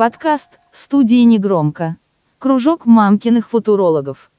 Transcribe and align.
Подкаст 0.00 0.52
студии 0.72 1.24
«Негромко». 1.24 1.98
Кружок 2.38 2.86
мамкиных 2.86 3.50
футурологов. 3.50 4.30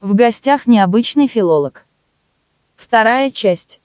В 0.00 0.14
гостях 0.14 0.66
необычный 0.66 1.28
филолог. 1.28 1.84
Вторая 2.76 3.30
часть. 3.30 3.82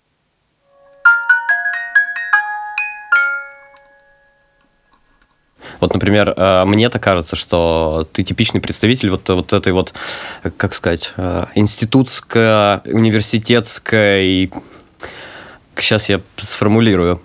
Вот, 5.81 5.93
например, 5.93 6.29
э, 6.29 6.63
мне-то 6.63 6.97
кажется, 6.97 7.35
что 7.35 8.07
ты 8.13 8.23
типичный 8.23 8.61
представитель 8.61 9.09
вот, 9.09 9.27
вот 9.27 9.51
этой 9.51 9.73
вот, 9.73 9.93
как 10.55 10.73
сказать, 10.73 11.11
э, 11.17 11.43
институтской, 11.55 12.77
университетской... 12.85 14.49
Сейчас 15.75 16.07
я 16.07 16.21
сформулирую 16.37 17.21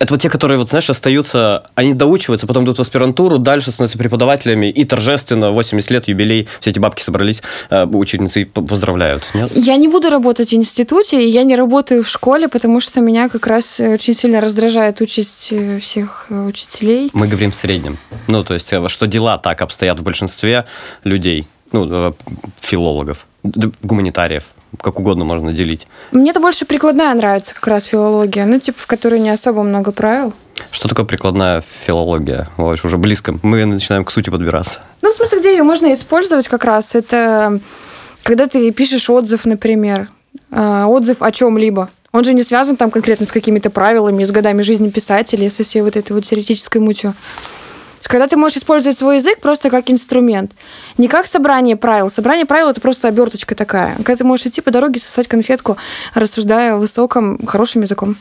это 0.00 0.14
вот 0.14 0.22
те, 0.22 0.30
которые, 0.30 0.56
вот, 0.58 0.70
знаешь, 0.70 0.88
остаются, 0.88 1.64
они 1.74 1.92
доучиваются, 1.92 2.46
потом 2.46 2.64
идут 2.64 2.78
в 2.78 2.80
аспирантуру, 2.80 3.36
дальше 3.36 3.70
становятся 3.70 3.98
преподавателями, 3.98 4.66
и 4.70 4.84
торжественно 4.84 5.52
80 5.52 5.90
лет, 5.90 6.08
юбилей, 6.08 6.48
все 6.60 6.70
эти 6.70 6.78
бабки 6.78 7.02
собрались, 7.02 7.42
э, 7.68 7.84
ученицы 7.84 8.46
поздравляют. 8.46 9.28
Нет? 9.34 9.50
Я 9.54 9.76
не 9.76 9.88
буду 9.88 10.08
работать 10.08 10.50
в 10.50 10.54
институте, 10.54 11.28
я 11.28 11.44
не 11.44 11.54
работаю 11.54 12.02
в 12.02 12.08
школе, 12.08 12.48
потому 12.48 12.80
что 12.80 13.02
меня 13.02 13.28
как 13.28 13.46
раз 13.46 13.78
очень 13.78 14.14
сильно 14.14 14.40
раздражает 14.40 15.02
участь 15.02 15.48
э, 15.50 15.78
всех 15.80 16.26
э, 16.30 16.46
учителей. 16.46 17.10
Мы 17.12 17.28
говорим 17.28 17.50
в 17.50 17.56
среднем. 17.56 17.98
Ну, 18.26 18.42
то 18.42 18.54
есть, 18.54 18.72
что 18.86 19.06
дела 19.06 19.36
так 19.36 19.60
обстоят 19.60 20.00
в 20.00 20.02
большинстве 20.02 20.64
людей, 21.04 21.46
ну, 21.72 22.16
филологов, 22.58 23.26
гуманитариев, 23.42 24.44
как 24.80 24.98
угодно 24.98 25.24
можно 25.24 25.52
делить. 25.52 25.86
Мне 26.12 26.30
это 26.30 26.40
больше 26.40 26.64
прикладная 26.64 27.12
нравится 27.14 27.54
как 27.54 27.66
раз 27.66 27.84
филология, 27.84 28.46
ну, 28.46 28.58
типа, 28.58 28.78
в 28.80 28.86
которой 28.86 29.20
не 29.20 29.30
особо 29.30 29.62
много 29.62 29.92
правил. 29.92 30.32
Что 30.70 30.88
такое 30.88 31.06
прикладная 31.06 31.62
филология? 31.86 32.48
Ой, 32.58 32.76
уже 32.82 32.98
близко. 32.98 33.34
Мы 33.42 33.64
начинаем 33.64 34.04
к 34.04 34.10
сути 34.10 34.30
подбираться. 34.30 34.80
Ну, 35.02 35.10
в 35.10 35.14
смысле, 35.14 35.40
где 35.40 35.52
ее 35.52 35.62
можно 35.62 35.92
использовать 35.92 36.48
как 36.48 36.64
раз? 36.64 36.94
Это 36.94 37.60
когда 38.22 38.46
ты 38.46 38.70
пишешь 38.70 39.08
отзыв, 39.08 39.46
например, 39.46 40.08
а, 40.50 40.86
отзыв 40.86 41.22
о 41.22 41.32
чем-либо. 41.32 41.88
Он 42.12 42.24
же 42.24 42.34
не 42.34 42.42
связан 42.42 42.76
там 42.76 42.90
конкретно 42.90 43.24
с 43.24 43.32
какими-то 43.32 43.70
правилами, 43.70 44.24
с 44.24 44.32
годами 44.32 44.62
жизни 44.62 44.90
писателя, 44.90 45.48
со 45.48 45.62
всей 45.62 45.82
вот 45.82 45.96
этой 45.96 46.12
вот 46.12 46.24
теоретической 46.24 46.80
мутью 46.80 47.14
когда 48.10 48.26
ты 48.26 48.36
можешь 48.36 48.58
использовать 48.58 48.98
свой 48.98 49.16
язык 49.16 49.38
просто 49.40 49.70
как 49.70 49.88
инструмент. 49.88 50.50
Не 50.98 51.06
как 51.06 51.26
собрание 51.26 51.76
правил. 51.76 52.10
Собрание 52.10 52.44
правил– 52.44 52.68
это 52.70 52.80
просто 52.80 53.06
оберточка 53.06 53.54
такая. 53.54 53.94
Когда 53.96 54.16
ты 54.16 54.24
можешь 54.24 54.46
идти 54.46 54.60
по 54.60 54.72
дороге, 54.72 54.98
сосать 54.98 55.28
конфетку, 55.28 55.76
рассуждая 56.14 56.74
высоком, 56.74 57.46
хорошим 57.46 57.82
языком. 57.82 58.16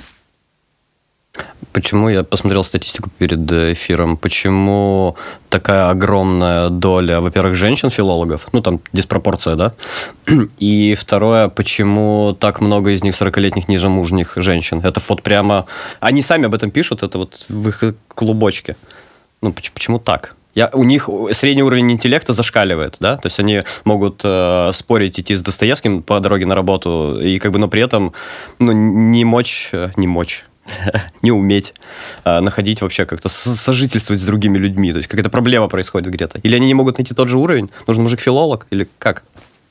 Почему 1.73 2.09
я 2.09 2.23
посмотрел 2.23 2.63
статистику 2.63 3.09
перед 3.17 3.51
эфиром? 3.51 4.17
Почему 4.17 5.15
такая 5.49 5.89
огромная 5.89 6.69
доля, 6.69 7.19
во-первых, 7.19 7.55
женщин-филологов? 7.55 8.47
Ну, 8.51 8.61
там 8.61 8.81
диспропорция, 8.93 9.55
да? 9.55 9.73
И 10.59 10.95
второе, 10.95 11.47
почему 11.47 12.37
так 12.39 12.61
много 12.61 12.91
из 12.91 13.03
них 13.03 13.15
40-летних 13.15 13.67
нежамужних 13.67 14.33
женщин? 14.35 14.81
Это 14.83 15.01
вот 15.09 15.23
прямо... 15.23 15.65
Они 15.99 16.21
сами 16.21 16.45
об 16.45 16.53
этом 16.53 16.69
пишут, 16.69 17.01
это 17.01 17.17
вот 17.17 17.45
в 17.49 17.69
их 17.69 17.95
клубочке. 18.07 18.75
Ну, 19.41 19.53
почему, 19.53 19.99
так? 19.99 20.35
Я, 20.55 20.69
у 20.73 20.83
них 20.83 21.09
средний 21.31 21.63
уровень 21.63 21.91
интеллекта 21.91 22.33
зашкаливает, 22.33 22.97
да, 22.99 23.17
то 23.17 23.27
есть 23.27 23.39
они 23.39 23.63
могут 23.85 24.21
э, 24.23 24.71
спорить, 24.73 25.19
идти 25.19 25.35
с 25.35 25.41
Достоевским 25.41 26.01
по 26.01 26.19
дороге 26.19 26.45
на 26.45 26.55
работу, 26.55 27.19
и 27.21 27.39
как 27.39 27.51
бы, 27.51 27.59
но 27.59 27.67
при 27.67 27.81
этом, 27.81 28.13
ну, 28.57 28.71
не 28.71 29.23
мочь, 29.25 29.69
э, 29.71 29.91
не 29.95 30.07
мочь, 30.07 30.43
не 31.21 31.31
уметь 31.31 31.75
э, 32.25 32.39
находить 32.39 32.81
вообще 32.81 33.05
как-то 33.05 33.29
сожительствовать 33.29 34.21
с 34.21 34.25
другими 34.25 34.57
людьми, 34.57 34.91
то 34.91 34.97
есть 34.97 35.07
какая-то 35.07 35.29
проблема 35.29 35.69
происходит 35.69 36.11
где-то. 36.11 36.39
Или 36.39 36.55
они 36.55 36.65
не 36.65 36.73
могут 36.73 36.97
найти 36.97 37.13
тот 37.13 37.29
же 37.29 37.37
уровень, 37.37 37.69
нужен 37.85 38.03
мужик-филолог, 38.03 38.65
или 38.71 38.89
как? 38.97 39.23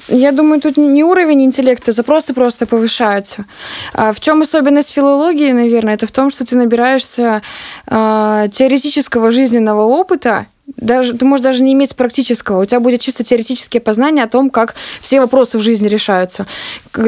Я 0.06 0.32
думаю, 0.32 0.60
тут 0.60 0.76
не 0.76 1.02
уровень 1.02 1.44
интеллекта, 1.44 1.92
запросы 1.92 2.32
просто 2.32 2.66
повышаются. 2.66 3.46
А 3.92 4.12
в 4.12 4.20
чем 4.20 4.42
особенность 4.42 4.90
филологии, 4.90 5.52
наверное, 5.52 5.94
это 5.94 6.06
в 6.06 6.12
том, 6.12 6.30
что 6.30 6.46
ты 6.46 6.56
набираешься 6.56 7.42
э, 7.86 8.48
теоретического 8.52 9.30
жизненного 9.32 9.82
опыта 9.82 10.46
даже, 10.76 11.14
ты 11.14 11.24
можешь 11.24 11.42
даже 11.42 11.62
не 11.62 11.72
иметь 11.72 11.96
практического. 11.96 12.62
У 12.62 12.64
тебя 12.64 12.80
будет 12.80 13.00
чисто 13.00 13.24
теоретические 13.24 13.80
познания 13.80 14.22
о 14.22 14.28
том, 14.28 14.50
как 14.50 14.74
все 15.00 15.20
вопросы 15.20 15.58
в 15.58 15.62
жизни 15.62 15.88
решаются. 15.88 16.46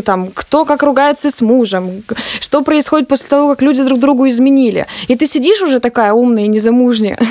Там, 0.04 0.30
кто 0.32 0.64
как 0.64 0.82
ругается 0.82 1.30
с 1.30 1.40
мужем, 1.40 2.02
что 2.40 2.62
происходит 2.62 3.08
после 3.08 3.28
того, 3.28 3.50
как 3.50 3.62
люди 3.62 3.82
друг 3.82 3.98
другу 3.98 4.26
изменили. 4.28 4.86
И 5.08 5.16
ты 5.16 5.26
сидишь 5.26 5.60
уже 5.60 5.78
такая 5.78 6.12
умная 6.12 6.44
и 6.44 6.48
незамужняя. 6.48 7.18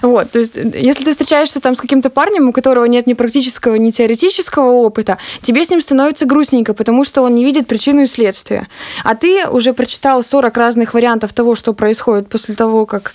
Вот, 0.00 0.32
то 0.32 0.40
есть, 0.40 0.56
если 0.56 1.04
ты 1.04 1.12
встречаешься 1.12 1.60
там 1.60 1.76
с 1.76 1.80
каким-то 1.80 2.10
парнем, 2.10 2.48
у 2.48 2.52
которого 2.52 2.86
нет 2.86 3.06
ни 3.06 3.12
практического, 3.12 3.76
ни 3.76 3.92
теоретического 3.92 4.70
опыта, 4.70 5.18
тебе 5.42 5.64
с 5.64 5.70
ним 5.70 5.80
становится 5.80 6.26
грустненько, 6.26 6.74
потому 6.74 7.04
что 7.04 7.22
он 7.22 7.36
не 7.36 7.44
видит 7.44 7.68
причину 7.68 8.02
и 8.02 8.06
следствия. 8.06 8.68
А 9.04 9.14
ты 9.14 9.46
уже 9.46 9.72
прочитал 9.74 10.24
40 10.24 10.56
разных 10.56 10.94
вариантов 10.94 11.32
того, 11.32 11.54
что 11.54 11.72
происходит 11.72 12.28
после 12.28 12.56
того, 12.56 12.84
как 12.84 13.14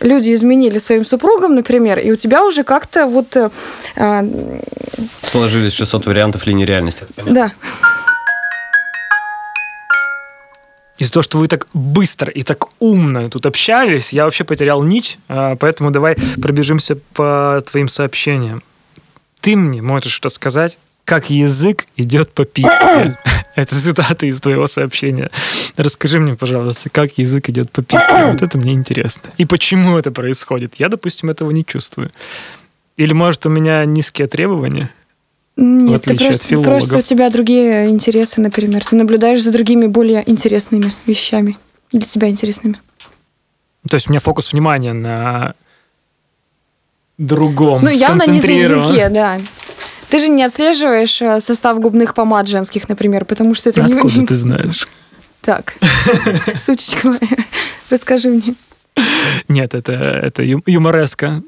люди 0.00 0.34
изменили 0.34 0.78
своим 0.78 1.04
супругам, 1.04 1.54
например, 1.54 1.98
и 1.98 2.10
у 2.10 2.16
тебя 2.16 2.44
уже 2.44 2.64
как-то 2.64 3.06
вот... 3.06 3.36
Э, 3.36 3.50
а, 3.96 4.24
Сложились 5.22 5.72
600 5.72 6.06
вариантов 6.06 6.46
линии 6.46 6.64
реальности. 6.64 7.06
Да. 7.16 7.52
Из-за 10.98 11.12
того, 11.12 11.22
что 11.22 11.38
вы 11.38 11.48
так 11.48 11.66
быстро 11.74 12.30
и 12.30 12.42
так 12.42 12.66
умно 12.78 13.28
тут 13.28 13.46
общались, 13.46 14.12
я 14.12 14.24
вообще 14.24 14.44
потерял 14.44 14.82
нить, 14.82 15.18
а, 15.28 15.56
поэтому 15.56 15.90
давай 15.90 16.16
пробежимся 16.40 16.96
по 17.14 17.62
твоим 17.70 17.88
сообщениям. 17.88 18.62
Ты 19.40 19.56
мне 19.56 19.82
можешь 19.82 20.20
рассказать, 20.22 20.78
как 21.04 21.30
язык 21.30 21.86
идет 21.96 22.32
по 22.32 22.44
пике. 22.44 23.18
Это 23.54 23.80
цитата 23.80 24.26
из 24.26 24.40
твоего 24.40 24.66
сообщения. 24.66 25.30
Расскажи 25.76 26.18
мне, 26.18 26.34
пожалуйста, 26.34 26.90
как 26.90 27.18
язык 27.18 27.48
идет 27.48 27.70
по 27.70 27.82
пике. 27.82 28.26
Вот 28.26 28.42
это 28.42 28.58
мне 28.58 28.72
интересно. 28.72 29.30
И 29.38 29.44
почему 29.44 29.96
это 29.96 30.10
происходит? 30.10 30.76
Я, 30.76 30.88
допустим, 30.88 31.30
этого 31.30 31.50
не 31.50 31.64
чувствую. 31.64 32.10
Или, 32.96 33.12
может, 33.12 33.46
у 33.46 33.50
меня 33.50 33.84
низкие 33.84 34.26
требования? 34.28 34.90
Нет, 35.56 36.02
ты 36.02 36.16
просто, 36.16 36.60
просто 36.60 36.98
у 36.98 37.02
тебя 37.02 37.30
другие 37.30 37.88
интересы, 37.88 38.40
например. 38.40 38.84
Ты 38.84 38.96
наблюдаешь 38.96 39.42
за 39.42 39.52
другими 39.52 39.86
более 39.86 40.28
интересными 40.28 40.90
вещами. 41.06 41.56
Для 41.92 42.02
тебя 42.02 42.28
интересными. 42.28 42.80
То 43.88 43.94
есть 43.94 44.08
у 44.08 44.10
меня 44.10 44.18
фокус 44.18 44.52
внимания 44.52 44.92
на 44.92 45.54
другом. 47.18 47.84
Ну, 47.84 47.90
явно 47.90 48.24
не 48.24 48.40
на 48.40 48.44
языке, 48.44 49.08
да. 49.10 49.38
Ты 50.10 50.18
же 50.18 50.28
не 50.28 50.42
отслеживаешь 50.42 51.20
э, 51.22 51.40
состав 51.40 51.78
губных 51.80 52.14
помад 52.14 52.48
женских, 52.48 52.88
например, 52.88 53.24
потому 53.24 53.54
что 53.54 53.70
это 53.70 53.84
Откуда 53.84 54.18
не... 54.18 54.26
ты 54.26 54.36
знаешь? 54.36 54.88
Так, 55.40 55.74
сучечка 56.58 57.08
моя, 57.08 57.44
расскажи 57.90 58.28
мне. 58.28 58.54
Нет, 59.48 59.74
это, 59.74 59.92
это 59.92 60.42
юмореска 60.42 61.42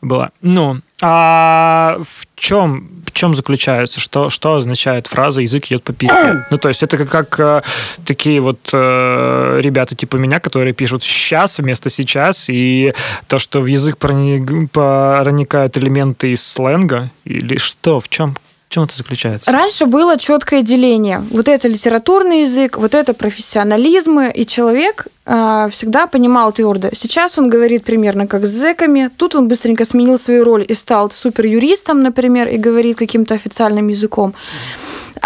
была. 0.00 0.30
Ну, 0.40 0.80
а 1.06 1.98
в 1.98 2.26
чем, 2.34 2.88
в 3.06 3.12
чем 3.12 3.34
заключается? 3.34 4.00
Что, 4.00 4.30
что 4.30 4.54
означает 4.54 5.06
фраза 5.06 5.42
«язык 5.42 5.66
идет 5.66 5.82
по 5.82 5.92
пике»? 5.92 6.46
Ну, 6.50 6.56
то 6.56 6.68
есть 6.68 6.82
это 6.82 6.96
как, 6.96 7.10
как 7.10 7.40
э, 7.40 7.62
такие 8.06 8.40
вот 8.40 8.70
э, 8.72 9.58
ребята 9.60 9.94
типа 9.94 10.16
меня, 10.16 10.40
которые 10.40 10.72
пишут 10.72 11.02
«сейчас» 11.02 11.58
вместо 11.58 11.90
«сейчас», 11.90 12.46
и 12.48 12.94
то, 13.26 13.38
что 13.38 13.60
в 13.60 13.66
язык 13.66 13.98
проник, 13.98 14.70
проникают 14.70 15.76
элементы 15.76 16.32
из 16.32 16.42
сленга, 16.42 17.10
или 17.26 17.58
что? 17.58 18.00
В 18.00 18.08
чем, 18.08 18.34
чем 18.70 18.84
это 18.84 18.96
заключается? 18.96 19.52
Раньше 19.52 19.84
было 19.84 20.18
четкое 20.18 20.62
деление. 20.62 21.22
Вот 21.30 21.48
это 21.48 21.68
литературный 21.68 22.42
язык, 22.42 22.78
вот 22.78 22.94
это 22.94 23.12
профессионализм, 23.12 24.20
и 24.20 24.46
человек 24.46 25.08
всегда 25.24 26.06
понимал 26.06 26.52
твердо. 26.52 26.90
Сейчас 26.92 27.38
он 27.38 27.48
говорит 27.48 27.84
примерно 27.84 28.26
как 28.26 28.46
с 28.46 28.50
зэками. 28.50 29.10
Тут 29.16 29.34
он 29.34 29.48
быстренько 29.48 29.84
сменил 29.84 30.18
свою 30.18 30.44
роль 30.44 30.64
и 30.68 30.74
стал 30.74 31.10
суперюристом, 31.10 32.02
например, 32.02 32.48
и 32.48 32.58
говорит 32.58 32.98
каким-то 32.98 33.34
официальным 33.34 33.88
языком. 33.88 34.34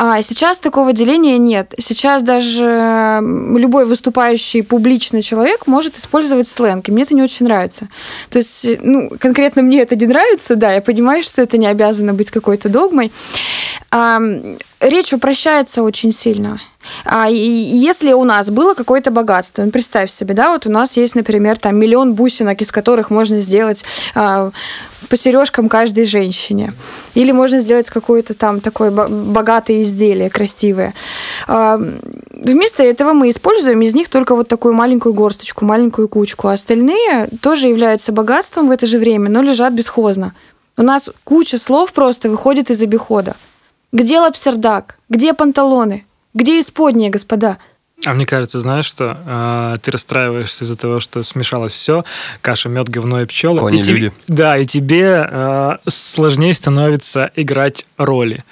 А 0.00 0.22
сейчас 0.22 0.60
такого 0.60 0.92
деления 0.92 1.38
нет. 1.38 1.74
Сейчас 1.78 2.22
даже 2.22 3.18
любой 3.20 3.84
выступающий 3.84 4.62
публичный 4.62 5.22
человек 5.22 5.66
может 5.66 5.98
использовать 5.98 6.48
сленг, 6.48 6.88
и 6.88 6.92
мне 6.92 7.02
это 7.02 7.14
не 7.14 7.22
очень 7.22 7.46
нравится. 7.46 7.88
То 8.30 8.38
есть, 8.38 8.68
ну, 8.80 9.10
конкретно 9.18 9.62
мне 9.62 9.80
это 9.80 9.96
не 9.96 10.06
нравится, 10.06 10.54
да, 10.54 10.72
я 10.72 10.80
понимаю, 10.80 11.24
что 11.24 11.42
это 11.42 11.58
не 11.58 11.66
обязано 11.66 12.14
быть 12.14 12.30
какой-то 12.30 12.68
догмой. 12.68 13.10
Речь 13.90 15.12
упрощается 15.14 15.82
очень 15.82 16.12
сильно. 16.12 16.60
А 17.04 17.28
если 17.28 18.12
у 18.12 18.24
нас 18.24 18.50
было 18.50 18.74
какое-то 18.74 19.10
богатство, 19.10 19.64
ну, 19.64 19.70
представь 19.70 20.10
себе, 20.10 20.34
да, 20.34 20.50
вот 20.52 20.66
у 20.66 20.70
нас 20.70 20.96
есть, 20.96 21.14
например, 21.14 21.58
там 21.58 21.76
миллион 21.76 22.12
бусинок, 22.12 22.60
из 22.60 22.70
которых 22.70 23.10
можно 23.10 23.38
сделать 23.38 23.82
а, 24.14 24.50
по 25.08 25.16
сережкам 25.16 25.68
каждой 25.68 26.04
женщине. 26.04 26.74
Или 27.14 27.32
можно 27.32 27.60
сделать 27.60 27.88
какое-то 27.88 28.34
там 28.34 28.60
такое 28.60 28.90
богатое 28.90 29.82
изделие, 29.82 30.28
красивое. 30.28 30.94
А, 31.46 31.80
вместо 32.30 32.82
этого 32.82 33.14
мы 33.14 33.30
используем 33.30 33.80
из 33.80 33.94
них 33.94 34.08
только 34.10 34.34
вот 34.34 34.48
такую 34.48 34.74
маленькую 34.74 35.14
горсточку, 35.14 35.64
маленькую 35.64 36.08
кучку. 36.08 36.48
А 36.48 36.52
остальные 36.52 37.28
тоже 37.40 37.68
являются 37.68 38.12
богатством 38.12 38.68
в 38.68 38.70
это 38.70 38.86
же 38.86 38.98
время, 38.98 39.30
но 39.30 39.40
лежат 39.40 39.72
бесхозно. 39.72 40.34
У 40.76 40.82
нас 40.82 41.10
куча 41.24 41.58
слов 41.58 41.92
просто 41.92 42.28
выходит 42.30 42.70
из 42.70 42.82
обихода. 42.82 43.34
Где 43.92 44.20
лапсердак? 44.20 44.98
Где 45.08 45.32
панталоны? 45.32 46.04
Где 46.34 46.60
исподние, 46.60 47.10
господа? 47.10 47.58
А 48.04 48.12
мне 48.14 48.26
кажется, 48.26 48.60
знаешь 48.60 48.84
что? 48.84 49.18
А, 49.26 49.76
ты 49.78 49.90
расстраиваешься 49.90 50.64
из-за 50.64 50.76
того, 50.76 51.00
что 51.00 51.22
смешалось 51.24 51.72
все, 51.72 52.04
каша, 52.42 52.68
мед, 52.68 52.88
говно 52.88 53.22
и 53.22 53.24
пчелы. 53.24 53.60
Кони, 53.60 53.80
и 53.80 53.82
люди. 53.82 54.08
Тебе, 54.10 54.12
да, 54.28 54.58
и 54.58 54.64
тебе 54.64 55.14
а, 55.16 55.78
сложнее 55.88 56.54
становится 56.54 57.32
играть 57.34 57.86
роли 57.96 58.44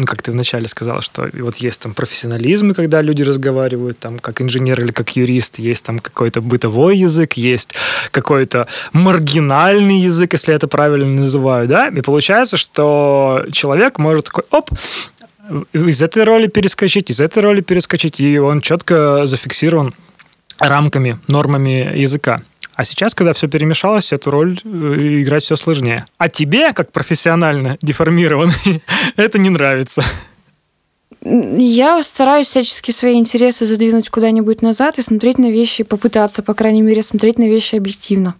ну, 0.00 0.06
как 0.06 0.22
ты 0.22 0.32
вначале 0.32 0.66
сказала, 0.66 1.02
что 1.02 1.28
вот 1.34 1.58
есть 1.58 1.80
там 1.80 1.92
профессионализм, 1.92 2.72
когда 2.72 3.02
люди 3.02 3.22
разговаривают 3.22 3.98
там 3.98 4.18
как 4.18 4.40
инженер 4.40 4.82
или 4.82 4.92
как 4.92 5.14
юрист, 5.14 5.58
есть 5.58 5.84
там 5.84 5.98
какой-то 5.98 6.40
бытовой 6.40 6.96
язык, 6.96 7.34
есть 7.34 7.74
какой-то 8.10 8.66
маргинальный 8.94 10.00
язык, 10.00 10.32
если 10.32 10.54
это 10.54 10.68
правильно 10.68 11.20
называю, 11.20 11.68
да, 11.68 11.88
и 11.88 12.00
получается, 12.00 12.56
что 12.56 13.44
человек 13.52 13.98
может 13.98 14.26
такой, 14.26 14.44
оп, 14.50 14.70
из 15.72 16.00
этой 16.00 16.24
роли 16.24 16.46
перескочить, 16.46 17.10
из 17.10 17.20
этой 17.20 17.42
роли 17.42 17.60
перескочить, 17.60 18.20
и 18.20 18.38
он 18.38 18.62
четко 18.62 19.26
зафиксирован 19.26 19.92
рамками, 20.58 21.18
нормами 21.26 21.92
языка. 21.94 22.38
А 22.80 22.84
сейчас, 22.84 23.14
когда 23.14 23.34
все 23.34 23.46
перемешалось, 23.46 24.10
эту 24.10 24.30
роль 24.30 24.58
э, 24.64 24.68
играть 25.20 25.44
все 25.44 25.56
сложнее. 25.56 26.06
А 26.16 26.30
тебе, 26.30 26.72
как 26.72 26.92
профессионально 26.92 27.76
деформированный, 27.82 28.82
это 29.16 29.38
не 29.38 29.50
нравится. 29.50 30.02
Я 31.20 32.02
стараюсь 32.02 32.46
всячески 32.46 32.90
свои 32.90 33.16
интересы 33.16 33.66
задвинуть 33.66 34.08
куда-нибудь 34.08 34.62
назад 34.62 34.98
и 34.98 35.02
смотреть 35.02 35.36
на 35.36 35.50
вещи, 35.50 35.84
попытаться, 35.84 36.42
по 36.42 36.54
крайней 36.54 36.80
мере, 36.80 37.02
смотреть 37.02 37.38
на 37.38 37.44
вещи 37.50 37.74
объективно. 37.74 38.34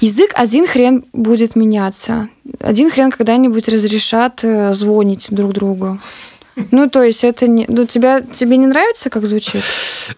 Язык 0.00 0.32
один 0.34 0.66
хрен 0.66 1.04
будет 1.12 1.54
меняться. 1.54 2.30
Один 2.58 2.90
хрен 2.90 3.12
когда-нибудь 3.12 3.68
разрешат 3.68 4.40
э, 4.42 4.72
звонить 4.72 5.28
друг 5.30 5.52
другу. 5.52 6.00
Ну, 6.70 6.88
то 6.88 7.02
есть 7.02 7.24
это 7.24 7.46
не... 7.46 7.66
Ну, 7.68 7.86
тебя, 7.86 8.20
тебе 8.20 8.56
не 8.56 8.66
нравится, 8.66 9.10
как 9.10 9.26
звучит? 9.26 9.62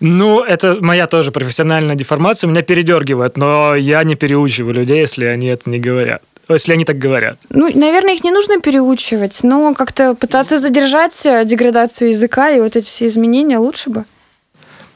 Ну, 0.00 0.42
это 0.42 0.78
моя 0.80 1.06
тоже 1.06 1.30
профессиональная 1.30 1.94
деформация. 1.94 2.48
Меня 2.48 2.62
передергивает, 2.62 3.36
но 3.36 3.74
я 3.74 4.02
не 4.04 4.14
переучиваю 4.14 4.74
людей, 4.74 5.00
если 5.00 5.24
они 5.26 5.48
это 5.48 5.68
не 5.70 5.78
говорят 5.78 6.22
если 6.48 6.72
они 6.72 6.84
так 6.84 6.98
говорят? 6.98 7.38
Ну, 7.48 7.70
наверное, 7.74 8.14
их 8.14 8.24
не 8.24 8.30
нужно 8.30 8.60
переучивать, 8.60 9.40
но 9.42 9.74
как-то 9.74 10.14
пытаться 10.14 10.58
задержать 10.58 11.24
э, 11.24 11.44
деградацию 11.44 12.10
языка 12.10 12.50
и 12.50 12.60
вот 12.60 12.76
эти 12.76 12.86
все 12.86 13.06
изменения 13.06 13.58
лучше 13.58 13.90
бы. 13.90 14.04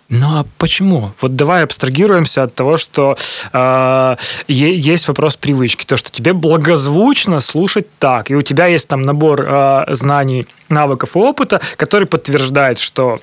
Ну 0.08 0.38
а 0.38 0.46
почему? 0.58 1.12
Вот 1.20 1.34
давай 1.34 1.64
абстрагируемся 1.64 2.44
от 2.44 2.54
того, 2.54 2.76
что 2.76 3.16
э, 3.52 4.16
есть 4.46 5.08
вопрос 5.08 5.36
привычки, 5.36 5.84
то, 5.84 5.96
что 5.96 6.12
тебе 6.12 6.32
благозвучно 6.32 7.40
слушать 7.40 7.86
так, 7.98 8.30
и 8.30 8.36
у 8.36 8.42
тебя 8.42 8.66
есть 8.66 8.86
там 8.86 9.02
набор 9.02 9.44
э, 9.44 9.84
знаний, 9.94 10.46
навыков 10.68 11.16
и 11.16 11.18
опыта, 11.18 11.60
который 11.76 12.06
подтверждает, 12.06 12.78
что 12.78 13.20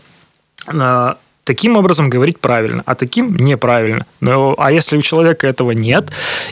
э, 0.67 1.13
таким 1.43 1.77
образом 1.77 2.09
говорить 2.09 2.39
правильно, 2.39 2.83
а 2.85 2.95
таким 2.95 3.35
неправильно. 3.35 4.05
Но, 4.21 4.55
а 4.57 4.71
если 4.71 4.97
у 4.97 5.01
человека 5.01 5.47
этого 5.47 5.71
нет, 5.71 6.05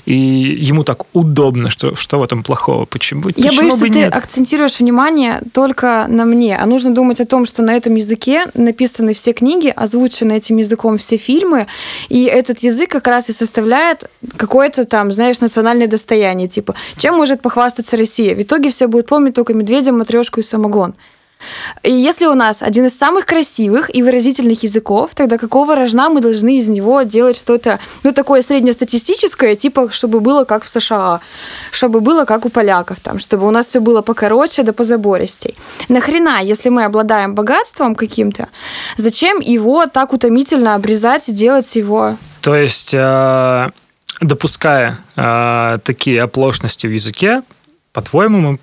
и 0.05 0.13
ему 0.13 0.83
так 0.83 1.03
удобно, 1.13 1.69
что, 1.69 1.95
что 1.95 2.19
в 2.19 2.23
этом 2.23 2.43
плохого? 2.43 2.85
Почему, 2.85 3.29
Я 3.29 3.49
почему 3.49 3.69
боюсь, 3.69 3.73
бы 3.79 3.87
что 3.87 3.99
нет? 3.99 4.11
ты 4.11 4.17
акцентируешь 4.17 4.79
внимание 4.79 5.41
только 5.53 6.05
на 6.09 6.25
мне, 6.25 6.57
а 6.57 6.65
нужно 6.65 6.93
думать 6.93 7.19
о 7.21 7.25
том, 7.25 7.45
что 7.45 7.61
на 7.61 7.73
этом 7.75 7.95
языке 7.95 8.45
написаны 8.53 9.13
все 9.13 9.33
книги, 9.33 9.71
озвучены 9.73 10.33
этим 10.33 10.57
языком 10.57 10.97
все 10.97 11.17
фильмы, 11.17 11.67
и 12.09 12.25
этот 12.25 12.59
язык 12.59 12.89
как 12.91 13.07
раз 13.07 13.29
и 13.29 13.33
составляет 13.33 14.09
какое-то 14.37 14.85
там, 14.85 15.11
знаешь, 15.11 15.39
национальное 15.39 15.87
достояние. 15.87 16.47
Типа, 16.47 16.75
чем 16.97 17.15
может 17.15 17.41
похвастаться 17.41 17.95
Россия? 17.95 18.35
В 18.35 18.41
итоге 18.41 18.69
все 18.69 18.87
будут 18.87 19.07
помнить 19.07 19.35
только 19.35 19.53
медведя, 19.53 19.91
матрешку 19.91 20.39
и 20.39 20.43
самогон. 20.43 20.95
И 21.83 21.91
если 21.91 22.25
у 22.25 22.33
нас 22.33 22.61
один 22.61 22.85
из 22.85 22.97
самых 22.97 23.25
красивых 23.25 23.93
и 23.95 24.03
выразительных 24.03 24.63
языков, 24.63 25.11
тогда 25.15 25.37
какого 25.37 25.75
рожна 25.75 26.09
мы 26.09 26.21
должны 26.21 26.57
из 26.57 26.69
него 26.69 27.01
делать 27.03 27.37
что-то, 27.37 27.79
ну, 28.03 28.13
такое 28.13 28.41
среднестатистическое, 28.41 29.55
типа, 29.55 29.91
чтобы 29.91 30.19
было 30.19 30.45
как 30.45 30.63
в 30.63 30.69
США, 30.69 31.21
чтобы 31.71 32.01
было 32.01 32.25
как 32.25 32.45
у 32.45 32.49
поляков, 32.49 32.99
там, 32.99 33.19
чтобы 33.19 33.47
у 33.47 33.51
нас 33.51 33.67
все 33.67 33.79
было 33.79 34.01
покороче 34.01 34.63
да 34.63 34.73
позабористей. 34.73 35.55
Нахрена, 35.89 36.41
если 36.43 36.69
мы 36.69 36.85
обладаем 36.85 37.35
богатством 37.35 37.95
каким-то, 37.95 38.47
зачем 38.97 39.39
его 39.39 39.85
так 39.87 40.13
утомительно 40.13 40.75
обрезать 40.75 41.29
и 41.29 41.31
делать 41.31 41.75
его... 41.75 42.17
То 42.41 42.55
есть, 42.55 42.93
э, 42.93 43.69
допуская 44.19 44.99
э, 45.15 45.79
такие 45.83 46.21
оплошности 46.21 46.87
в 46.87 46.91
языке, 46.91 47.43
по-твоему, 47.93 48.39
мы 48.39 48.59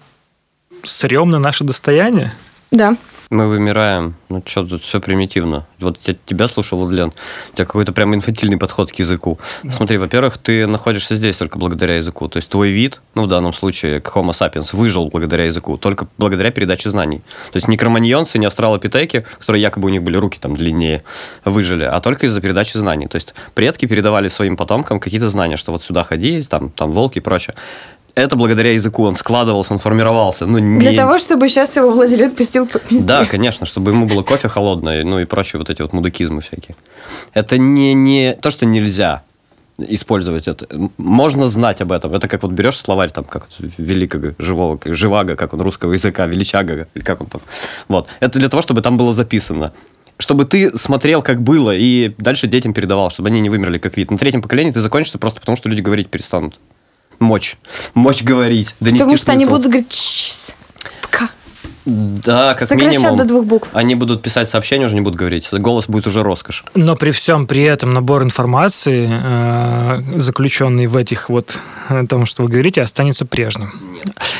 срем 0.84 1.30
на 1.30 1.38
наше 1.38 1.64
достояние? 1.64 2.32
Да. 2.70 2.96
Мы 3.30 3.46
вымираем. 3.46 4.14
Ну, 4.30 4.42
что 4.46 4.64
тут 4.64 4.82
все 4.82 5.00
примитивно. 5.00 5.66
Вот 5.80 5.98
я 6.04 6.16
тебя 6.24 6.48
слушал, 6.48 6.78
Владлен. 6.78 7.12
У 7.52 7.54
тебя 7.54 7.66
какой-то 7.66 7.92
прям 7.92 8.14
инфантильный 8.14 8.56
подход 8.56 8.90
к 8.90 8.94
языку. 8.94 9.38
Да. 9.62 9.72
Смотри, 9.72 9.98
во-первых, 9.98 10.38
ты 10.38 10.66
находишься 10.66 11.14
здесь 11.14 11.36
только 11.36 11.58
благодаря 11.58 11.96
языку. 11.96 12.28
То 12.28 12.38
есть 12.38 12.48
твой 12.48 12.70
вид, 12.70 13.02
ну, 13.14 13.24
в 13.24 13.26
данном 13.26 13.52
случае, 13.52 13.98
Homo 13.98 14.30
sapiens, 14.30 14.74
выжил 14.74 15.08
благодаря 15.08 15.44
языку, 15.44 15.76
только 15.76 16.08
благодаря 16.16 16.50
передаче 16.50 16.88
знаний. 16.88 17.18
То 17.52 17.56
есть 17.56 17.68
не 17.68 17.76
кроманьонцы, 17.76 18.38
не 18.38 18.46
австралопитеки, 18.46 19.26
которые 19.38 19.60
якобы 19.60 19.86
у 19.86 19.90
них 19.90 20.02
были 20.02 20.16
руки 20.16 20.38
там 20.40 20.56
длиннее, 20.56 21.04
выжили, 21.44 21.84
а 21.84 22.00
только 22.00 22.26
из-за 22.26 22.40
передачи 22.40 22.78
знаний. 22.78 23.08
То 23.08 23.16
есть 23.16 23.34
предки 23.54 23.84
передавали 23.84 24.28
своим 24.28 24.56
потомкам 24.56 25.00
какие-то 25.00 25.28
знания, 25.28 25.58
что 25.58 25.72
вот 25.72 25.82
сюда 25.82 26.02
ходи, 26.02 26.42
там, 26.44 26.70
там 26.70 26.92
волки 26.92 27.18
и 27.18 27.20
прочее 27.20 27.54
это 28.20 28.36
благодаря 28.36 28.72
языку, 28.72 29.04
он 29.04 29.14
складывался, 29.14 29.72
он 29.72 29.78
формировался. 29.78 30.46
Ну, 30.46 30.58
не... 30.58 30.78
Для 30.80 30.94
того, 30.94 31.18
чтобы 31.18 31.48
сейчас 31.48 31.76
его 31.76 31.90
владелец 31.90 32.30
отпустил 32.30 32.66
по 32.66 32.80
Да, 32.90 33.24
конечно, 33.24 33.66
чтобы 33.66 33.90
ему 33.90 34.06
было 34.06 34.22
кофе 34.22 34.48
холодное, 34.48 35.04
ну 35.04 35.18
и 35.18 35.24
прочие 35.24 35.58
вот 35.58 35.70
эти 35.70 35.82
вот 35.82 35.92
мудакизмы 35.92 36.40
всякие. 36.40 36.76
Это 37.34 37.58
не, 37.58 37.94
не 37.94 38.34
то, 38.34 38.50
что 38.50 38.66
нельзя 38.66 39.22
использовать 39.78 40.48
это. 40.48 40.66
Можно 40.96 41.48
знать 41.48 41.80
об 41.80 41.92
этом. 41.92 42.12
Это 42.12 42.26
как 42.26 42.42
вот 42.42 42.52
берешь 42.52 42.76
словарь 42.76 43.10
там, 43.10 43.24
как 43.24 43.46
великого 43.58 44.34
живого, 44.38 44.78
живаго, 44.84 45.36
как 45.36 45.54
он 45.54 45.60
русского 45.60 45.92
языка, 45.92 46.26
величага, 46.26 46.88
или 46.94 47.02
как 47.02 47.20
он 47.20 47.28
там. 47.28 47.40
Вот. 47.86 48.10
Это 48.20 48.38
для 48.38 48.48
того, 48.48 48.62
чтобы 48.62 48.82
там 48.82 48.96
было 48.96 49.12
записано 49.12 49.72
чтобы 50.20 50.44
ты 50.44 50.76
смотрел, 50.76 51.22
как 51.22 51.42
было, 51.42 51.74
и 51.74 52.12
дальше 52.18 52.48
детям 52.48 52.74
передавал, 52.74 53.08
чтобы 53.10 53.28
они 53.28 53.40
не 53.40 53.50
вымерли 53.50 53.78
как 53.78 53.96
вид. 53.96 54.10
На 54.10 54.18
третьем 54.18 54.42
поколении 54.42 54.72
ты 54.72 54.80
закончишься 54.80 55.16
просто 55.16 55.38
потому, 55.38 55.56
что 55.56 55.68
люди 55.68 55.80
говорить 55.80 56.10
перестанут 56.10 56.58
мочь. 57.18 57.56
Мочь 57.94 58.22
говорить. 58.22 58.74
Донести 58.80 58.98
Потому 59.00 59.16
что 59.16 59.26
смысл. 59.26 59.36
они 59.36 59.46
будут 59.46 59.66
говорить 59.66 60.56
пока. 61.10 61.30
Да, 61.84 62.54
как 62.54 62.68
Сокращать 62.68 62.98
минимум. 62.98 63.16
до 63.16 63.24
двух 63.24 63.44
букв. 63.46 63.68
Они 63.72 63.94
будут 63.94 64.20
писать 64.20 64.48
сообщения, 64.48 64.86
уже 64.86 64.94
не 64.94 65.00
будут 65.00 65.18
говорить. 65.18 65.48
Голос 65.50 65.86
будет 65.86 66.06
уже 66.06 66.22
роскошь. 66.22 66.64
Но 66.74 66.96
при 66.96 67.12
всем 67.12 67.46
при 67.46 67.62
этом 67.62 67.90
набор 67.90 68.22
информации, 68.22 69.08
э, 69.10 70.18
заключенный 70.18 70.86
в 70.86 70.96
этих 70.96 71.30
вот 71.30 71.58
э, 71.88 72.04
том, 72.06 72.26
что 72.26 72.42
вы 72.42 72.50
говорите, 72.50 72.82
останется 72.82 73.24
прежним. 73.24 73.72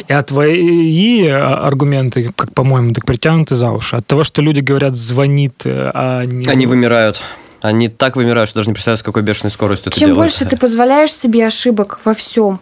И 0.08 0.12
а 0.12 0.22
твои 0.22 1.26
э, 1.26 1.34
аргументы, 1.34 2.30
как 2.36 2.52
по-моему, 2.52 2.92
так 2.92 3.06
притянуты 3.06 3.56
за 3.56 3.70
уши. 3.70 3.96
От 3.96 4.06
того, 4.06 4.24
что 4.24 4.42
люди 4.42 4.60
говорят, 4.60 4.94
звонит, 4.94 5.62
а 5.64 6.24
не... 6.26 6.46
Они 6.50 6.66
вымирают. 6.66 7.20
Они 7.62 7.88
так 7.88 8.16
вымирают, 8.16 8.50
что 8.50 8.58
даже 8.58 8.68
не 8.68 8.74
представляют, 8.74 9.00
с 9.00 9.02
какой 9.02 9.22
бешеной 9.22 9.50
скоростью 9.50 9.88
это 9.88 9.98
Чем 9.98 10.10
делают. 10.10 10.30
больше 10.30 10.44
ты 10.44 10.56
позволяешь 10.56 11.12
себе 11.12 11.46
ошибок 11.46 12.00
во 12.04 12.14
всем, 12.14 12.60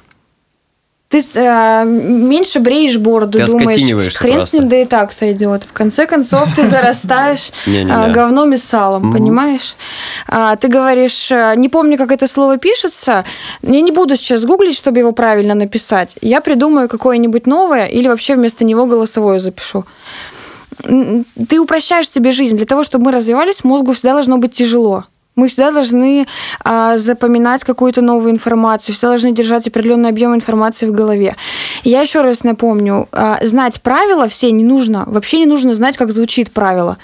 ты 1.09 1.23
э, 1.35 1.85
меньше 1.85 2.59
бреешь 2.59 2.99
бороду, 2.99 3.39
ты 3.39 3.47
думаешь, 3.47 4.17
хрен 4.17 4.35
просто. 4.35 4.51
с 4.51 4.53
ним 4.55 4.69
да 4.69 4.77
и 4.77 4.85
так 4.85 5.13
сойдет. 5.13 5.63
В 5.63 5.73
конце 5.73 6.05
концов, 6.05 6.53
ты 6.53 6.67
зарастаешь 6.67 7.53
э, 7.67 8.13
говном 8.13 8.53
и 8.55 8.57
салом, 8.57 9.13
понимаешь? 9.13 9.77
А, 10.27 10.57
ты 10.57 10.67
говоришь, 10.67 11.31
э, 11.31 11.55
не 11.57 11.69
помню, 11.69 11.97
как 11.97 12.11
это 12.11 12.27
слово 12.27 12.59
пишется, 12.59 13.25
я 13.63 13.81
не 13.81 13.93
буду 13.93 14.17
сейчас 14.17 14.45
гуглить, 14.45 14.77
чтобы 14.77 14.99
его 14.99 15.13
правильно 15.13 15.55
написать. 15.55 16.17
Я 16.21 16.41
придумаю 16.41 16.89
какое-нибудь 16.89 17.47
новое 17.47 17.87
или 17.87 18.09
вообще 18.09 18.35
вместо 18.35 18.65
него 18.65 18.87
голосовое 18.87 19.39
запишу. 19.39 19.85
Ты 20.83 21.61
упрощаешь 21.61 22.11
себе 22.11 22.33
жизнь. 22.33 22.57
Для 22.57 22.67
того, 22.67 22.83
чтобы 22.83 23.07
мы 23.07 23.13
развивались, 23.13 23.65
мозгу 23.65 23.93
всегда 23.93 24.15
должно 24.15 24.39
быть 24.39 24.53
тяжело. 24.53 25.05
Мы 25.39 25.49
всегда 25.49 25.71
должны 25.71 26.27
а, 26.65 26.97
запоминать 26.97 27.63
какую-то 27.63 28.01
новую 28.01 28.31
информацию, 28.31 28.95
всегда 28.95 29.09
должны 29.09 29.33
держать 29.33 29.69
определенный 29.69 30.09
объем 30.09 30.35
информации 30.35 30.87
в 30.87 30.93
голове. 30.93 31.37
Я 31.85 32.01
еще 32.01 32.23
раз 32.23 32.43
напомню, 32.43 33.07
а, 33.13 33.39
знать 33.43 33.83
правила 33.83 34.29
все 34.29 34.51
не 34.51 34.65
нужно. 34.65 35.05
Вообще 35.07 35.41
не 35.41 35.45
нужно 35.45 35.75
знать, 35.75 35.99
как 35.99 36.11
звучит 36.11 36.51
правило. 36.53 36.97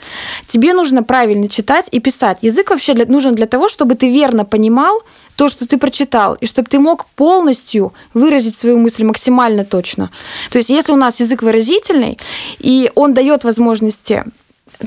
Тебе 0.49 0.73
нужно 0.73 1.03
правильно 1.03 1.47
читать 1.47 1.89
и 1.91 2.01
писать. 2.01 2.39
Язык 2.41 2.71
вообще 2.71 2.95
для, 2.95 3.05
нужен 3.05 3.35
для 3.35 3.45
того, 3.45 3.69
чтобы 3.69 3.97
ты 3.97 4.11
верно 4.11 4.47
понимал, 4.47 5.03
то, 5.37 5.51
что 5.51 5.67
ты 5.67 5.77
прочитал, 5.77 6.33
и 6.33 6.47
чтобы 6.47 6.69
ты 6.71 6.79
мог 6.79 7.05
полностью 7.17 7.93
выразить 8.15 8.57
свою 8.57 8.79
мысль 8.79 9.05
максимально 9.05 9.67
точно. 9.67 10.11
То 10.51 10.57
есть 10.57 10.71
если 10.71 10.95
у 10.95 10.97
нас 10.97 11.21
язык 11.21 11.43
выразительный, 11.43 12.19
и 12.61 12.91
он 12.95 13.13
дает 13.13 13.45
возможности 13.45 14.25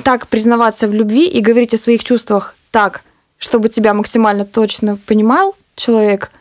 так 0.04 0.28
признаваться 0.30 0.88
в 0.88 0.96
любви 0.96 1.28
и 1.28 1.42
говорить 1.42 1.76
о 1.76 1.78
своих 1.78 2.04
чувствах 2.04 2.56
так, 2.72 3.04
чтобы 3.38 3.70
тебя 3.70 3.94
максимально 3.94 4.46
точно 4.46 4.98
понимал 4.98 5.56
человек, 5.76 6.32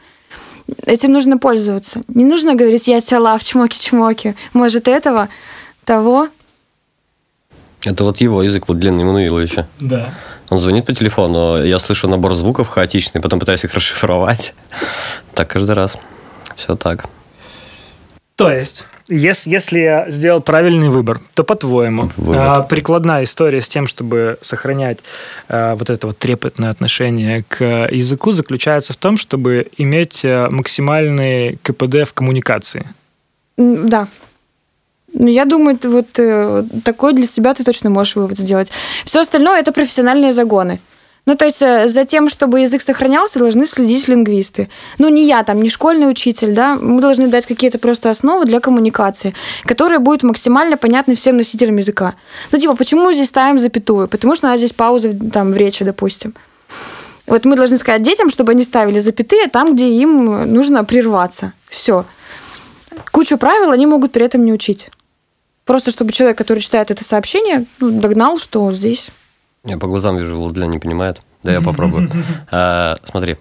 этим 0.86 1.12
нужно 1.12 1.38
пользоваться. 1.38 2.02
Не 2.08 2.24
нужно 2.24 2.54
говорить 2.54 2.88
«я 2.88 3.00
тебя 3.00 3.20
лав, 3.20 3.42
чмоки-чмоки». 3.42 4.34
Может, 4.52 4.88
этого, 4.88 5.28
того. 5.84 6.28
Это 7.84 8.04
вот 8.04 8.20
его 8.20 8.42
язык, 8.42 8.68
вот 8.68 8.78
длинный 8.78 9.04
Мануиловича. 9.04 9.66
Да. 9.80 10.14
Он 10.50 10.58
звонит 10.58 10.86
по 10.86 10.94
телефону, 10.94 11.62
я 11.64 11.78
слышу 11.78 12.08
набор 12.08 12.34
звуков 12.34 12.68
хаотичный, 12.68 13.20
потом 13.20 13.40
пытаюсь 13.40 13.64
их 13.64 13.74
расшифровать. 13.74 14.54
Так 15.34 15.50
каждый 15.50 15.74
раз. 15.74 15.96
Все 16.54 16.76
так. 16.76 17.06
То 18.36 18.48
есть, 18.48 18.84
если, 19.08 19.50
если 19.50 19.80
я 19.80 20.11
сделал 20.11 20.40
правильный 20.40 20.88
выбор, 20.88 21.20
то, 21.34 21.44
по-твоему, 21.44 22.11
Вывод. 22.16 22.37
а, 22.38 22.62
прикладная 22.62 23.25
история 23.25 23.61
с 23.61 23.68
тем, 23.68 23.87
чтобы 23.87 24.38
сохранять 24.40 24.99
а, 25.49 25.75
вот 25.76 25.90
это 25.90 26.06
вот 26.06 26.18
трепетное 26.18 26.70
отношение 26.70 27.44
к 27.46 27.88
языку, 27.90 28.32
заключается 28.32 28.92
в 28.92 28.96
том, 28.96 29.16
чтобы 29.16 29.68
иметь 29.76 30.23
а, 30.25 30.49
максимальный 30.50 31.58
КПД 31.62 32.08
в 32.08 32.14
коммуникации. 32.14 32.87
Да. 33.56 34.08
Ну, 35.12 35.28
я 35.28 35.44
думаю, 35.44 35.78
ты 35.78 35.88
вот 35.88 36.18
э, 36.18 36.64
такой 36.84 37.12
для 37.12 37.26
себя 37.26 37.54
ты 37.54 37.62
точно 37.62 37.88
можешь 37.88 38.16
вывод 38.16 38.37
сделать. 38.37 38.70
Все 39.04 39.20
остальное 39.20 39.61
это 39.61 39.70
профессиональные 39.70 40.32
загоны. 40.32 40.80
Ну, 41.26 41.37
то 41.37 41.47
есть 41.47 41.62
э, 41.62 41.88
за 41.88 42.04
тем, 42.04 42.28
чтобы 42.28 42.61
язык 42.61 42.83
сохранялся, 42.83 43.38
должны 43.38 43.66
следить 43.66 44.09
лингвисты. 44.09 44.69
Ну, 44.99 45.09
не 45.09 45.26
я 45.26 45.43
там, 45.43 45.62
не 45.62 45.71
школьный 45.71 46.11
учитель, 46.11 46.52
да, 46.52 46.76
мы 46.76 47.00
должны 47.00 47.28
дать 47.28 47.47
какие-то 47.47 47.78
просто 47.78 48.11
основы 48.11 48.45
для 48.45 48.61
коммуникации, 48.61 49.35
которые 49.64 50.00
будут 50.00 50.23
максимально 50.23 50.76
понятны 50.76 51.14
всем 51.14 51.38
носителям 51.38 51.76
языка. 51.76 52.14
Ну, 52.52 52.59
типа, 52.59 52.76
почему 52.76 53.12
здесь 53.12 53.28
ставим 53.28 53.59
запятую? 53.59 54.07
Потому 54.09 54.37
что 54.37 54.49
у 54.49 54.50
нас 54.50 54.59
здесь 54.59 54.73
пауза 54.75 55.14
там 55.33 55.52
в 55.52 55.57
речи, 55.57 55.83
допустим. 55.85 56.35
Вот 57.26 57.47
мы 57.47 57.57
должны 57.57 57.78
сказать 57.78 58.02
детям, 58.02 58.28
чтобы 58.28 58.52
они 58.52 58.62
ставили 58.62 58.99
запятые 58.99 59.49
там, 59.49 59.75
где 59.75 59.88
им 59.88 60.52
нужно 60.52 60.85
прерваться. 60.85 61.54
Все. 61.69 62.04
Кучу 63.12 63.38
правил 63.38 63.71
они 63.71 63.87
могут 63.87 64.12
при 64.12 64.26
этом 64.26 64.45
не 64.45 64.52
учить. 64.52 64.90
Просто 65.64 65.90
чтобы 65.90 66.12
человек, 66.12 66.37
который 66.37 66.61
читает 66.61 66.90
это 66.90 67.02
сообщение, 67.02 67.64
ну, 67.81 67.90
догнал, 67.90 68.38
что 68.38 68.71
здесь. 68.73 69.09
Я 69.64 69.78
по 69.78 69.87
глазам 69.87 70.16
вижу, 70.16 70.37
Владлен 70.37 70.71
не 70.71 70.78
понимает. 70.78 71.21
Да, 71.42 71.52
я 71.52 71.61
попробую. 71.61 72.11
А, 72.50 72.97
Смотри, 73.04 73.37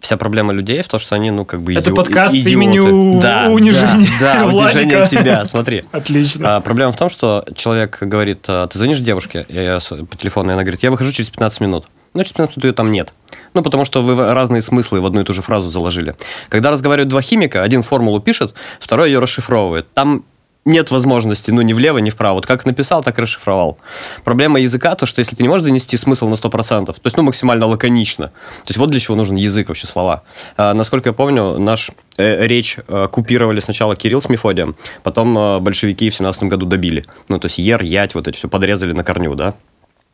вся 0.00 0.16
проблема 0.16 0.52
людей 0.52 0.82
в 0.82 0.88
том, 0.88 1.00
что 1.00 1.14
они, 1.14 1.30
ну, 1.30 1.44
как 1.44 1.62
бы 1.62 1.72
Это 1.74 1.90
иди- 1.90 1.96
подкаст 1.96 2.34
идиоты. 2.34 2.50
имени 2.52 3.20
Да, 3.20 3.48
унижения 3.50 4.08
Да, 4.20 4.34
да, 4.40 4.46
унижение 4.46 5.08
тебя, 5.08 5.44
смотри. 5.44 5.84
Отлично. 5.92 6.56
А, 6.56 6.60
проблема 6.60 6.92
в 6.92 6.96
том, 6.96 7.08
что 7.08 7.44
человек 7.54 7.98
говорит, 8.00 8.44
а, 8.48 8.66
ты 8.66 8.78
звонишь 8.78 9.00
девушке 9.00 9.46
я, 9.48 9.78
по 9.80 10.16
телефону, 10.16 10.50
и 10.50 10.52
она 10.52 10.62
говорит, 10.62 10.82
я 10.82 10.90
выхожу 10.90 11.12
через 11.12 11.30
15 11.30 11.60
минут. 11.60 11.86
Ну, 12.14 12.22
через 12.22 12.32
15 12.32 12.56
минут 12.56 12.64
ее 12.66 12.72
там 12.72 12.90
нет. 12.92 13.12
Ну, 13.54 13.62
потому 13.62 13.84
что 13.86 14.02
вы 14.02 14.14
разные 14.32 14.60
смыслы 14.62 15.00
в 15.00 15.06
одну 15.06 15.20
и 15.22 15.24
ту 15.24 15.32
же 15.34 15.42
фразу 15.42 15.68
заложили. 15.70 16.14
Когда 16.50 16.70
разговаривают 16.70 17.08
два 17.08 17.22
химика, 17.22 17.62
один 17.62 17.82
формулу 17.82 18.20
пишет, 18.20 18.54
второй 18.80 19.10
ее 19.10 19.18
расшифровывает. 19.18 19.86
Там 19.94 20.24
нет 20.66 20.90
возможности, 20.90 21.50
ну, 21.50 21.62
ни 21.62 21.72
влево, 21.72 21.98
ни 21.98 22.10
вправо. 22.10 22.34
Вот 22.34 22.46
как 22.46 22.66
написал, 22.66 23.02
так 23.02 23.18
и 23.18 23.22
расшифровал. 23.22 23.78
Проблема 24.24 24.60
языка, 24.60 24.94
то, 24.94 25.06
что 25.06 25.20
если 25.20 25.36
ты 25.36 25.42
не 25.42 25.48
можешь 25.48 25.64
донести 25.64 25.96
смысл 25.96 26.28
на 26.28 26.34
100%, 26.34 26.86
то 26.86 27.00
есть, 27.04 27.16
ну, 27.16 27.22
максимально 27.22 27.66
лаконично. 27.66 28.26
То 28.28 28.68
есть, 28.68 28.78
вот 28.78 28.90
для 28.90 29.00
чего 29.00 29.16
нужен 29.16 29.36
язык, 29.36 29.68
вообще 29.68 29.86
слова. 29.86 30.24
А, 30.56 30.74
насколько 30.74 31.08
я 31.08 31.12
помню, 31.12 31.58
наш 31.58 31.90
э, 32.18 32.46
речь 32.46 32.78
э, 32.86 33.08
купировали 33.10 33.60
сначала 33.60 33.96
Кирилл 33.96 34.20
с 34.20 34.28
Мефодием, 34.28 34.76
потом 35.02 35.38
э, 35.38 35.58
большевики 35.60 36.10
в 36.10 36.14
17 36.14 36.42
году 36.44 36.66
добили. 36.66 37.04
Ну, 37.28 37.38
то 37.38 37.46
есть, 37.46 37.58
ер, 37.58 37.80
ять, 37.82 38.14
вот 38.14 38.28
эти 38.28 38.36
все 38.36 38.48
подрезали 38.48 38.92
на 38.92 39.04
корню, 39.04 39.34
да? 39.34 39.54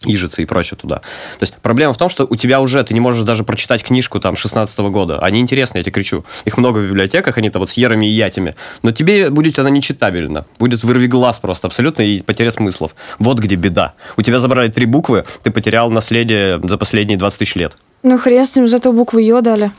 Ижицы 0.04 0.42
и 0.42 0.46
прочее 0.46 0.78
туда. 0.80 0.96
То 0.96 1.42
есть 1.42 1.54
проблема 1.62 1.92
в 1.92 1.98
том, 1.98 2.08
что 2.08 2.26
у 2.28 2.36
тебя 2.36 2.60
уже, 2.60 2.82
ты 2.82 2.94
не 2.94 3.00
можешь 3.00 3.22
даже 3.22 3.44
прочитать 3.44 3.82
книжку 3.82 4.20
там 4.20 4.36
16 4.36 4.78
года. 4.78 5.18
Они 5.18 5.40
интересны, 5.40 5.78
я 5.78 5.84
тебе 5.84 5.92
кричу. 5.92 6.24
Их 6.44 6.56
много 6.58 6.78
в 6.78 6.86
библиотеках, 6.86 7.38
они-то 7.38 7.58
вот 7.58 7.70
с 7.70 7.74
ерами 7.74 8.06
и 8.06 8.10
ятями. 8.10 8.54
Но 8.82 8.92
тебе 8.92 9.30
будет 9.30 9.58
она 9.58 9.70
нечитабельна. 9.70 10.46
Будет 10.58 10.84
вырви 10.84 11.06
глаз 11.06 11.38
просто 11.38 11.66
абсолютно 11.66 12.02
и 12.02 12.20
потеря 12.22 12.50
смыслов. 12.50 12.94
Вот 13.18 13.38
где 13.38 13.56
беда. 13.56 13.94
У 14.16 14.22
тебя 14.22 14.38
забрали 14.38 14.68
три 14.68 14.86
буквы, 14.86 15.24
ты 15.42 15.50
потерял 15.50 15.90
наследие 15.90 16.60
за 16.62 16.78
последние 16.78 17.18
20 17.18 17.38
тысяч 17.38 17.54
лет. 17.56 17.76
Ну, 18.02 18.18
хрен 18.18 18.44
с 18.44 18.56
ним, 18.56 18.68
зато 18.68 18.92
буквы 18.92 19.22
Ё 19.22 19.40
дали. 19.40 19.70